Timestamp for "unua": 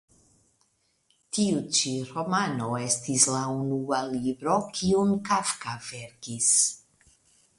3.57-3.99